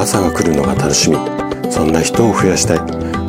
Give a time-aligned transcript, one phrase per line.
[0.00, 1.18] 朝が来るのが楽しみ。
[1.70, 2.78] そんな人を増やしたい。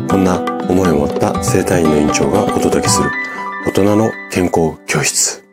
[0.07, 0.39] こんな
[0.70, 3.12] 思いを持った生体院の院長がお届けする。
[3.67, 5.44] 大人の健康教室、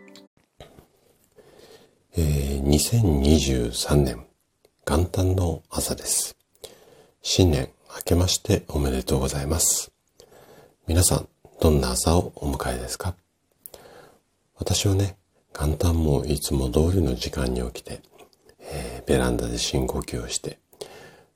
[2.16, 4.24] えー、2023年
[4.86, 6.36] 元旦の朝です。
[7.20, 9.90] 新年明けましておめでとうございます。
[10.86, 11.28] 皆さん
[11.60, 13.16] どんな朝をお迎えですか？
[14.54, 15.16] 私はね
[15.52, 18.02] 元旦もいつも通りの時間に起きて、
[18.60, 20.60] えー、ベランダで深呼吸をして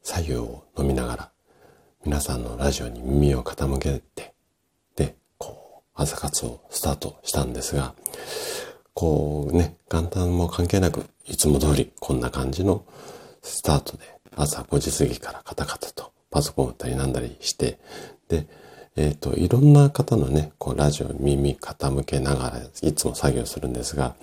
[0.03, 1.33] 左右を飲みながら
[2.05, 4.35] 皆さんのラジオに耳を傾けて、
[4.97, 7.95] で、こう、朝活をスタートしたんですが、
[8.93, 12.85] こうね、元旦も関係なく、いつも通りこんな感じの
[13.43, 17.79] スタートで朝5時過ぎからカタカタとパソコンを打ったりなんだりして、
[18.29, 18.47] で、
[18.97, 24.17] えっ、ー、と、いろんな方のね、こう、ラジオ耳傾けながらいつも作業するんですが、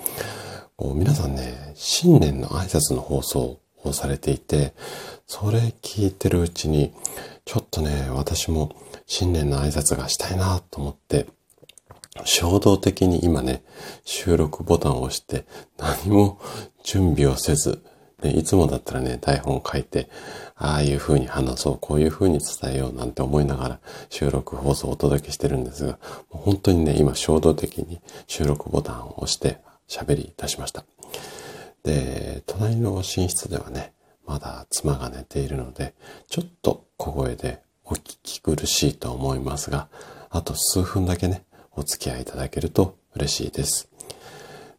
[0.75, 4.73] こう皆さんね、新年の挨拶の放送をされていて、
[5.27, 6.93] それ聞いてるうちに、
[7.45, 11.27] ちょっとね、私も新年の挨拶がしたいなと思って、
[12.25, 13.63] 衝動的に今ね、
[14.03, 15.45] 収録ボタンを押して
[15.77, 16.39] 何も
[16.83, 17.81] 準備をせず、
[18.21, 20.09] ね、いつもだったらね、台本書いて、
[20.55, 25.97] ああいう風に話そう、こういう風に伝えようなんて思いながら収録放送をお届けしてるんですが、
[26.29, 30.83] 本当にね、今衝動的に収録ボタンを押して喋り出しました。
[31.83, 33.93] で、隣の寝室ではね、
[34.25, 35.93] まだ妻が寝ているので、
[36.27, 39.87] ちょっと小声でお聞き苦しいと思いますが、
[40.29, 41.43] あと数分だけね、
[41.75, 43.89] お付き合いいただけると嬉しいです。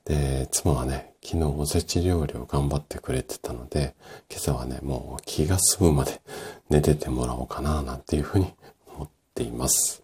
[0.05, 3.95] で、妻はね、昨日おせち料理を頑張ってくれてたので、
[4.31, 6.21] 今朝はね、もう気が済むまで
[6.69, 8.53] 寝ててもらおうかな、なんていうふうに
[8.95, 10.03] 思っています。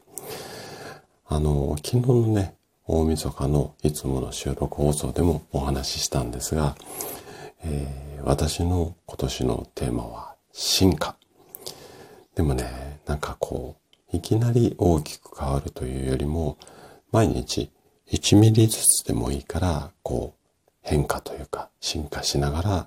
[1.26, 2.54] あの、昨日のね、
[2.88, 6.76] 大晦日のいつもの収録放送でもお話ししたんですが、
[7.64, 11.16] えー、私の今年のテーマは進化。
[12.36, 13.76] でもね、なんかこ
[14.12, 16.58] う、いきなり大きく変わるというよりも、
[17.10, 17.72] 毎日
[18.12, 22.86] 1ミリずつでもいいから、こう、変化というか進化しながら、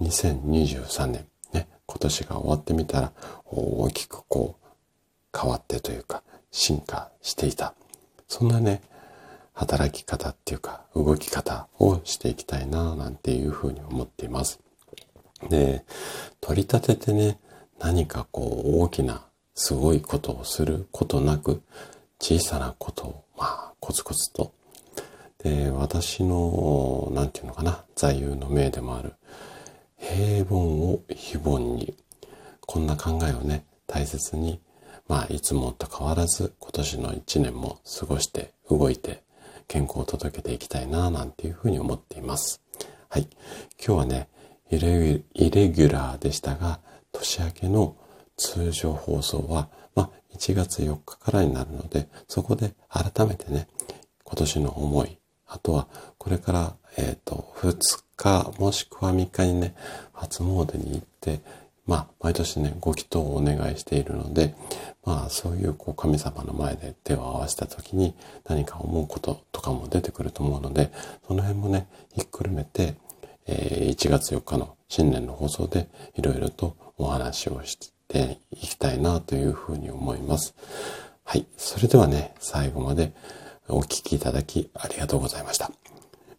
[0.00, 3.12] 2023年、ね、今年が終わってみたら、
[3.46, 7.74] 大きくこう、変わってというか、進化していた。
[8.26, 8.82] そんなね、
[9.60, 14.60] 働き方っていうか動き方をしていきたいななんていうふうに思っています。
[15.48, 15.84] で、
[16.40, 17.38] 取り立ててね、
[17.78, 21.62] 何かこう大きなすごいことをすることなく
[22.18, 24.52] 小さなことをまあコツコツと
[25.42, 29.14] で、私の、なんていうのかな、座右の銘でもある、
[29.96, 31.96] 平凡を非凡に、
[32.66, 34.60] こんな考えをね、大切に、
[35.08, 39.22] まあ、いつもと変わらず、今年の一年も過ごして、動いて、
[39.70, 42.60] 健康を届けていきたいな、なんていうふうに思っています。
[43.08, 43.28] はい。
[43.78, 44.28] 今日はね、
[44.68, 45.22] イレ
[45.70, 46.80] ギュラーでしたが、
[47.12, 47.96] 年明けの
[48.36, 53.68] 通常放送は、まあ、1月4日からになるので、そこで改めてね、
[54.24, 55.86] 今年の思い、あとは、
[56.18, 59.76] これから、えっ、ー、と、2日、もしくは3日にね、
[60.12, 61.40] 初詣に行って、
[61.86, 64.54] まあ、毎年ね、ご祈祷をお願いしているので、
[65.04, 68.14] まあ、そういうこう神様の前で手を合わせた時に
[68.48, 70.92] 何か思うこととかも出てくると思うので、
[71.26, 72.94] その辺もね、ひっくるめて、
[73.46, 77.76] えー、1月4日の新年の放送でいろいろとお話をし
[78.08, 80.54] ていきたいなというふうに思います。
[81.24, 81.46] はい。
[81.56, 83.12] それではね、最後まで
[83.68, 85.70] お聴きいただきありがとうございました。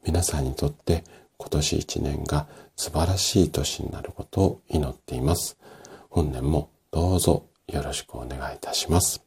[0.04, 1.04] 皆さんにとって
[1.42, 5.58] 今年1年が素晴らしい年になることを祈っています。
[6.12, 9.24] 本年もどうぞよろしくお願いいたします。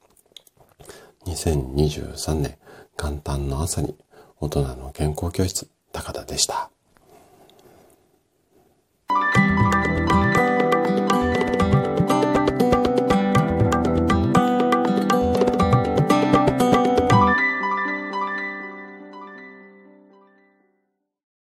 [1.26, 2.56] 2023年
[2.96, 3.96] 元旦の朝に
[4.38, 6.70] 大人の健康教室高田でした。